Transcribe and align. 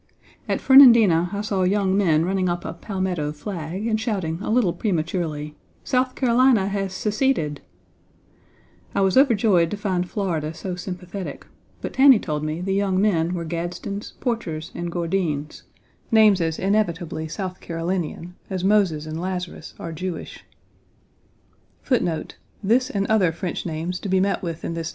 Page 0.01 0.47
2 0.47 0.53
At 0.53 0.61
Fernandina 0.61 1.29
I 1.31 1.41
saw 1.41 1.61
young 1.61 1.95
men 1.95 2.25
running 2.25 2.49
up 2.49 2.65
a 2.65 2.73
Palmetto 2.73 3.31
flag, 3.33 3.85
and 3.85 4.01
shouting 4.01 4.39
a 4.41 4.49
little 4.49 4.73
prematurely, 4.73 5.53
"South 5.83 6.15
Carolina 6.15 6.67
has 6.69 6.91
seceded!" 6.91 7.61
I 8.95 9.01
was 9.01 9.15
overjoyed 9.15 9.69
to 9.69 9.77
find 9.77 10.09
Florida 10.09 10.55
so 10.55 10.75
sympathetic, 10.75 11.45
but 11.81 11.93
Tanny 11.93 12.17
told 12.17 12.43
me 12.43 12.61
the 12.61 12.73
young 12.73 12.99
men 12.99 13.35
were 13.35 13.45
Gadsdens, 13.45 14.13
Porchers, 14.19 14.71
and 14.73 14.91
Gourdins, 14.91 15.61
1 16.09 16.19
names 16.19 16.41
as 16.41 16.57
inevitably 16.57 17.27
South 17.27 17.59
Carolinian 17.59 18.33
as 18.49 18.63
Moses 18.63 19.05
and 19.05 19.21
Lazarus 19.21 19.75
are 19.79 19.93
Jewish. 19.93 20.43